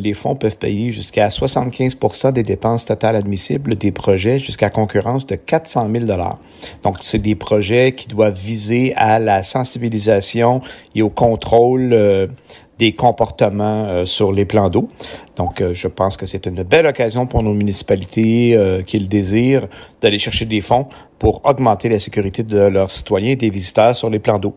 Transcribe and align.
Les 0.00 0.14
fonds 0.14 0.34
peuvent 0.34 0.56
payer 0.56 0.92
jusqu'à 0.92 1.28
75 1.28 2.32
des 2.32 2.42
dépenses 2.42 2.86
totales 2.86 3.16
admissibles 3.16 3.74
des 3.74 3.92
projets 3.92 4.38
jusqu'à 4.38 4.70
concurrence 4.70 5.26
de 5.26 5.34
400 5.34 5.90
000 5.92 6.06
Donc, 6.82 6.96
c'est 7.00 7.18
des 7.18 7.34
projets 7.34 7.92
qui 7.92 8.08
doivent 8.08 8.38
viser 8.38 8.94
à 8.96 9.18
la 9.18 9.42
sensibilisation 9.42 10.62
et 10.94 11.02
au 11.02 11.10
contrôle 11.10 11.90
euh, 11.92 12.28
des 12.78 12.92
comportements 12.92 13.84
euh, 13.88 14.04
sur 14.06 14.32
les 14.32 14.46
plans 14.46 14.70
d'eau. 14.70 14.88
Donc, 15.36 15.60
euh, 15.60 15.74
je 15.74 15.88
pense 15.88 16.16
que 16.16 16.24
c'est 16.24 16.46
une 16.46 16.62
belle 16.62 16.86
occasion 16.86 17.26
pour 17.26 17.42
nos 17.42 17.52
municipalités 17.52 18.82
qui 18.86 18.98
le 18.98 19.06
désirent 19.06 19.68
d'aller 20.00 20.18
chercher 20.18 20.46
des 20.46 20.62
fonds 20.62 20.86
pour 21.18 21.42
augmenter 21.44 21.90
la 21.90 22.00
sécurité 22.00 22.42
de 22.42 22.58
leurs 22.58 22.90
citoyens 22.90 23.32
et 23.32 23.36
des 23.36 23.50
visiteurs 23.50 23.94
sur 23.94 24.08
les 24.08 24.18
plans 24.18 24.38
d'eau. 24.38 24.56